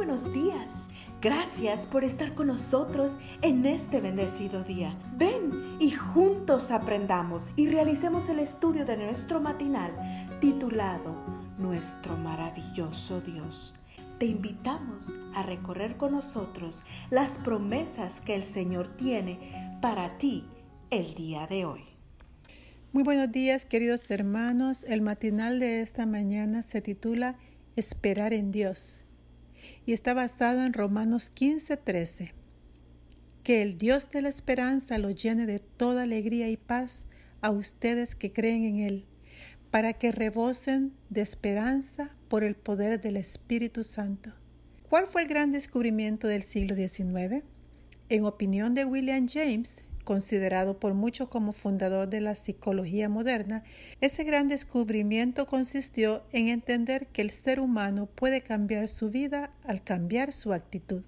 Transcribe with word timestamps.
buenos 0.00 0.32
días. 0.32 0.70
Gracias 1.20 1.86
por 1.86 2.04
estar 2.04 2.32
con 2.32 2.46
nosotros 2.46 3.18
en 3.42 3.66
este 3.66 4.00
bendecido 4.00 4.64
día. 4.64 4.98
Ven 5.18 5.76
y 5.78 5.90
juntos 5.90 6.70
aprendamos 6.70 7.50
y 7.54 7.68
realicemos 7.68 8.30
el 8.30 8.38
estudio 8.38 8.86
de 8.86 8.96
nuestro 8.96 9.42
matinal 9.42 9.92
titulado 10.40 11.14
Nuestro 11.58 12.16
maravilloso 12.16 13.20
Dios. 13.20 13.74
Te 14.18 14.24
invitamos 14.24 15.08
a 15.34 15.42
recorrer 15.42 15.98
con 15.98 16.12
nosotros 16.12 16.82
las 17.10 17.36
promesas 17.36 18.22
que 18.22 18.34
el 18.34 18.44
Señor 18.44 18.96
tiene 18.96 19.78
para 19.82 20.16
ti 20.16 20.46
el 20.88 21.12
día 21.12 21.46
de 21.46 21.66
hoy. 21.66 21.84
Muy 22.94 23.02
buenos 23.02 23.30
días 23.30 23.66
queridos 23.66 24.10
hermanos. 24.10 24.82
El 24.88 25.02
matinal 25.02 25.60
de 25.60 25.82
esta 25.82 26.06
mañana 26.06 26.62
se 26.62 26.80
titula 26.80 27.36
Esperar 27.76 28.32
en 28.32 28.50
Dios 28.50 29.02
y 29.86 29.92
está 29.92 30.14
basado 30.14 30.64
en 30.64 30.72
Romanos 30.72 31.32
15:13. 31.34 32.32
Que 33.42 33.62
el 33.62 33.78
Dios 33.78 34.10
de 34.10 34.22
la 34.22 34.28
esperanza 34.28 34.98
lo 34.98 35.10
llene 35.10 35.46
de 35.46 35.58
toda 35.58 36.02
alegría 36.02 36.48
y 36.50 36.56
paz 36.56 37.06
a 37.40 37.50
ustedes 37.50 38.14
que 38.14 38.32
creen 38.32 38.64
en 38.64 38.80
Él, 38.80 39.06
para 39.70 39.92
que 39.94 40.12
rebosen 40.12 40.92
de 41.08 41.22
esperanza 41.22 42.14
por 42.28 42.44
el 42.44 42.54
poder 42.54 43.00
del 43.00 43.16
Espíritu 43.16 43.82
Santo. 43.82 44.32
¿Cuál 44.88 45.06
fue 45.06 45.22
el 45.22 45.28
gran 45.28 45.52
descubrimiento 45.52 46.28
del 46.28 46.42
siglo 46.42 46.74
XIX? 46.74 47.44
En 48.08 48.24
opinión 48.24 48.74
de 48.74 48.84
William 48.84 49.28
James, 49.28 49.84
considerado 50.04 50.78
por 50.78 50.94
muchos 50.94 51.28
como 51.28 51.52
fundador 51.52 52.08
de 52.08 52.20
la 52.20 52.34
psicología 52.34 53.08
moderna, 53.08 53.62
ese 54.00 54.24
gran 54.24 54.48
descubrimiento 54.48 55.46
consistió 55.46 56.22
en 56.32 56.48
entender 56.48 57.06
que 57.08 57.22
el 57.22 57.30
ser 57.30 57.60
humano 57.60 58.06
puede 58.06 58.40
cambiar 58.40 58.88
su 58.88 59.10
vida 59.10 59.52
al 59.64 59.82
cambiar 59.82 60.32
su 60.32 60.52
actitud. 60.52 61.02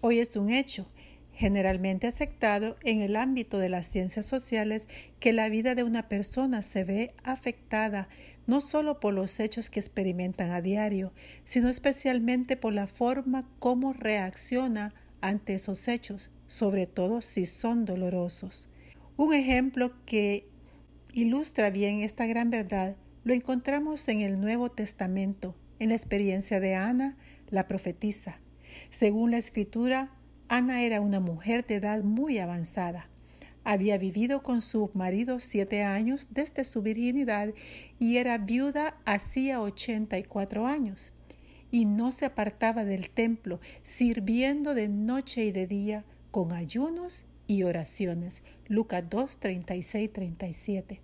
Hoy 0.00 0.18
es 0.18 0.36
un 0.36 0.50
hecho 0.50 0.88
generalmente 1.32 2.06
aceptado 2.06 2.76
en 2.84 3.00
el 3.00 3.16
ámbito 3.16 3.58
de 3.58 3.70
las 3.70 3.86
ciencias 3.86 4.26
sociales 4.26 4.86
que 5.20 5.32
la 5.32 5.48
vida 5.48 5.74
de 5.74 5.84
una 5.84 6.08
persona 6.08 6.60
se 6.60 6.84
ve 6.84 7.14
afectada 7.22 8.08
no 8.46 8.60
solo 8.60 9.00
por 9.00 9.14
los 9.14 9.38
hechos 9.40 9.70
que 9.70 9.80
experimentan 9.80 10.50
a 10.50 10.60
diario, 10.60 11.12
sino 11.44 11.68
especialmente 11.68 12.56
por 12.56 12.72
la 12.72 12.86
forma 12.86 13.48
como 13.58 13.92
reacciona 13.92 14.92
ante 15.20 15.54
esos 15.54 15.88
hechos, 15.88 16.30
sobre 16.46 16.86
todo 16.86 17.22
si 17.22 17.46
son 17.46 17.84
dolorosos. 17.84 18.68
Un 19.16 19.34
ejemplo 19.34 19.92
que 20.04 20.48
ilustra 21.12 21.70
bien 21.70 22.02
esta 22.02 22.26
gran 22.26 22.50
verdad 22.50 22.96
lo 23.24 23.34
encontramos 23.34 24.08
en 24.08 24.20
el 24.20 24.40
Nuevo 24.40 24.70
Testamento, 24.70 25.54
en 25.78 25.90
la 25.90 25.94
experiencia 25.94 26.60
de 26.60 26.74
Ana, 26.74 27.16
la 27.50 27.68
profetisa. 27.68 28.40
Según 28.90 29.30
la 29.30 29.38
escritura, 29.38 30.10
Ana 30.48 30.82
era 30.82 31.00
una 31.00 31.20
mujer 31.20 31.66
de 31.66 31.76
edad 31.76 32.02
muy 32.02 32.38
avanzada. 32.38 33.08
Había 33.62 33.98
vivido 33.98 34.42
con 34.42 34.62
su 34.62 34.90
marido 34.94 35.38
siete 35.38 35.82
años 35.82 36.28
desde 36.30 36.64
su 36.64 36.82
virginidad 36.82 37.52
y 37.98 38.16
era 38.16 38.38
viuda 38.38 38.96
hacía 39.04 39.60
ochenta 39.60 40.18
y 40.18 40.24
cuatro 40.24 40.66
años. 40.66 41.12
Y 41.70 41.84
no 41.84 42.12
se 42.12 42.24
apartaba 42.24 42.84
del 42.84 43.10
templo, 43.10 43.60
sirviendo 43.82 44.74
de 44.74 44.88
noche 44.88 45.44
y 45.44 45.52
de 45.52 45.66
día 45.66 46.04
con 46.30 46.52
ayunos 46.52 47.24
y 47.46 47.62
oraciones. 47.62 48.42
Lucas 48.66 49.04
2, 49.08 49.38
36, 49.38 50.12
37. 50.12 51.00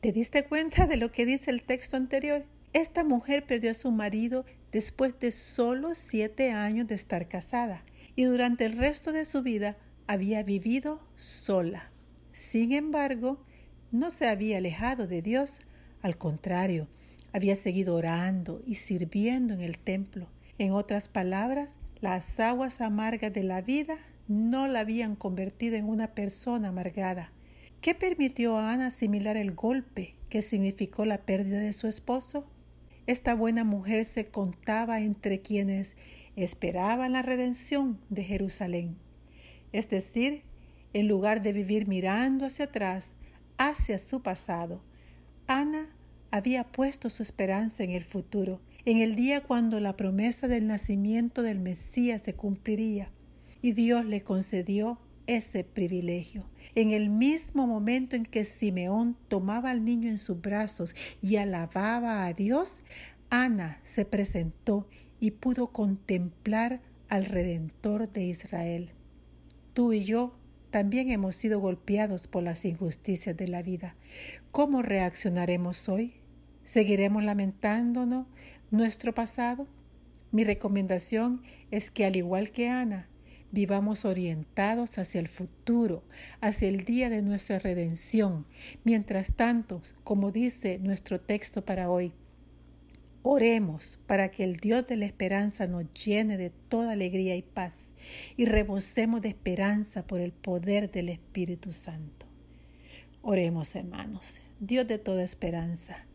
¿Te 0.00 0.12
diste 0.12 0.44
cuenta 0.44 0.86
de 0.86 0.96
lo 0.96 1.10
que 1.10 1.26
dice 1.26 1.50
el 1.50 1.62
texto 1.62 1.96
anterior? 1.96 2.44
Esta 2.72 3.04
mujer 3.04 3.46
perdió 3.46 3.70
a 3.70 3.74
su 3.74 3.90
marido 3.90 4.44
después 4.70 5.18
de 5.18 5.32
solo 5.32 5.94
siete 5.94 6.52
años 6.52 6.86
de 6.86 6.94
estar 6.94 7.28
casada 7.28 7.84
y 8.14 8.24
durante 8.24 8.66
el 8.66 8.76
resto 8.76 9.12
de 9.12 9.24
su 9.24 9.42
vida 9.42 9.76
había 10.06 10.42
vivido 10.42 11.00
sola. 11.16 11.90
Sin 12.32 12.72
embargo, 12.72 13.42
no 13.92 14.10
se 14.10 14.28
había 14.28 14.58
alejado 14.58 15.06
de 15.06 15.22
Dios, 15.22 15.60
al 16.02 16.18
contrario, 16.18 16.88
había 17.32 17.56
seguido 17.56 17.94
orando 17.94 18.62
y 18.66 18.76
sirviendo 18.76 19.54
en 19.54 19.60
el 19.60 19.78
templo. 19.78 20.28
En 20.58 20.72
otras 20.72 21.08
palabras, 21.08 21.74
las 22.00 22.38
aguas 22.40 22.80
amargas 22.80 23.32
de 23.32 23.42
la 23.42 23.60
vida 23.60 23.98
no 24.28 24.66
la 24.66 24.80
habían 24.80 25.16
convertido 25.16 25.76
en 25.76 25.88
una 25.88 26.14
persona 26.14 26.68
amargada. 26.68 27.32
¿Qué 27.80 27.94
permitió 27.94 28.58
a 28.58 28.72
Ana 28.72 28.88
asimilar 28.88 29.36
el 29.36 29.52
golpe 29.52 30.14
que 30.28 30.42
significó 30.42 31.04
la 31.04 31.18
pérdida 31.18 31.60
de 31.60 31.72
su 31.72 31.86
esposo? 31.86 32.46
Esta 33.06 33.34
buena 33.34 33.64
mujer 33.64 34.04
se 34.04 34.26
contaba 34.26 35.00
entre 35.00 35.40
quienes 35.40 35.96
esperaban 36.34 37.12
la 37.12 37.22
redención 37.22 38.00
de 38.10 38.24
Jerusalén. 38.24 38.96
Es 39.72 39.88
decir, 39.88 40.42
en 40.92 41.08
lugar 41.08 41.42
de 41.42 41.52
vivir 41.52 41.86
mirando 41.86 42.46
hacia 42.46 42.66
atrás, 42.66 43.14
hacia 43.58 43.98
su 43.98 44.22
pasado, 44.22 44.82
Ana 45.46 45.95
había 46.30 46.64
puesto 46.64 47.10
su 47.10 47.22
esperanza 47.22 47.84
en 47.84 47.90
el 47.90 48.04
futuro, 48.04 48.60
en 48.84 48.98
el 48.98 49.16
día 49.16 49.42
cuando 49.42 49.80
la 49.80 49.96
promesa 49.96 50.48
del 50.48 50.66
nacimiento 50.66 51.42
del 51.42 51.58
Mesías 51.58 52.22
se 52.22 52.34
cumpliría 52.34 53.10
y 53.62 53.72
Dios 53.72 54.04
le 54.04 54.22
concedió 54.22 55.00
ese 55.26 55.64
privilegio. 55.64 56.48
En 56.74 56.90
el 56.90 57.10
mismo 57.10 57.66
momento 57.66 58.16
en 58.16 58.24
que 58.24 58.44
Simeón 58.44 59.16
tomaba 59.28 59.70
al 59.70 59.84
niño 59.84 60.08
en 60.08 60.18
sus 60.18 60.40
brazos 60.40 60.94
y 61.20 61.36
alababa 61.36 62.26
a 62.26 62.32
Dios, 62.32 62.82
Ana 63.30 63.80
se 63.82 64.04
presentó 64.04 64.88
y 65.18 65.32
pudo 65.32 65.68
contemplar 65.68 66.80
al 67.08 67.24
Redentor 67.24 68.10
de 68.10 68.24
Israel. 68.24 68.90
Tú 69.72 69.92
y 69.92 70.04
yo 70.04 70.36
también 70.70 71.10
hemos 71.10 71.36
sido 71.36 71.60
golpeados 71.60 72.26
por 72.26 72.42
las 72.42 72.64
injusticias 72.64 73.36
de 73.36 73.48
la 73.48 73.62
vida. 73.62 73.96
¿Cómo 74.50 74.82
reaccionaremos 74.82 75.88
hoy? 75.88 76.14
¿Seguiremos 76.64 77.22
lamentándonos 77.22 78.26
nuestro 78.70 79.14
pasado? 79.14 79.66
Mi 80.32 80.44
recomendación 80.44 81.42
es 81.70 81.90
que 81.90 82.04
al 82.04 82.16
igual 82.16 82.50
que 82.50 82.68
Ana, 82.68 83.08
vivamos 83.52 84.04
orientados 84.04 84.98
hacia 84.98 85.20
el 85.20 85.28
futuro, 85.28 86.02
hacia 86.40 86.68
el 86.68 86.84
día 86.84 87.08
de 87.08 87.22
nuestra 87.22 87.58
redención. 87.58 88.46
Mientras 88.84 89.34
tanto, 89.34 89.80
como 90.04 90.32
dice 90.32 90.78
nuestro 90.78 91.20
texto 91.20 91.64
para 91.64 91.88
hoy, 91.88 92.12
Oremos 93.28 93.98
para 94.06 94.30
que 94.30 94.44
el 94.44 94.54
Dios 94.54 94.86
de 94.86 94.94
la 94.94 95.04
esperanza 95.04 95.66
nos 95.66 95.92
llene 95.94 96.36
de 96.36 96.50
toda 96.50 96.92
alegría 96.92 97.34
y 97.34 97.42
paz 97.42 97.90
y 98.36 98.44
rebosemos 98.44 99.20
de 99.20 99.30
esperanza 99.30 100.06
por 100.06 100.20
el 100.20 100.30
poder 100.30 100.92
del 100.92 101.08
Espíritu 101.08 101.72
Santo. 101.72 102.26
Oremos, 103.22 103.74
hermanos. 103.74 104.38
Dios 104.60 104.86
de 104.86 104.98
toda 104.98 105.24
esperanza, 105.24 106.06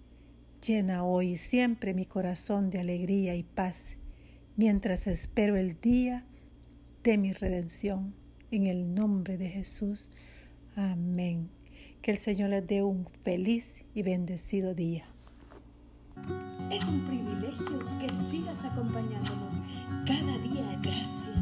llena 0.66 1.04
hoy 1.04 1.32
y 1.32 1.38
siempre 1.38 1.94
mi 1.94 2.06
corazón 2.06 2.70
de 2.70 2.80
alegría 2.80 3.36
y 3.36 3.44
paz 3.44 3.98
mientras 4.56 5.06
espero 5.06 5.58
el 5.58 5.82
día 5.82 6.26
de 7.04 7.18
mi 7.18 7.34
redención. 7.34 8.16
En 8.52 8.68
el 8.68 8.96
nombre 8.96 9.38
de 9.38 9.50
Jesús. 9.50 10.12
Amén. 10.78 11.50
Que 12.02 12.12
el 12.12 12.18
Señor 12.18 12.52
les 12.52 12.66
dé 12.66 12.84
un 12.84 13.06
feliz 13.26 13.84
y 13.94 14.02
bendecido 14.02 14.74
día. 14.74 15.04
Es 16.72 16.86
un 16.86 17.02
privilegio 17.02 17.80
que 18.00 18.09
sigas 18.30 18.64
acompañándonos 18.64 19.54
cada 20.06 20.38
día. 20.38 20.80
Gracias. 20.82 21.42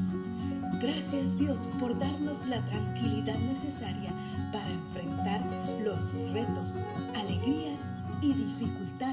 Gracias 0.81 1.37
Dios 1.37 1.59
por 1.79 1.97
darnos 1.99 2.43
la 2.47 2.65
tranquilidad 2.65 3.37
necesaria 3.37 4.11
para 4.51 4.71
enfrentar 4.71 5.41
los 5.83 6.01
retos, 6.33 6.83
alegrías 7.15 7.79
y 8.21 8.33
dificultades 8.33 9.08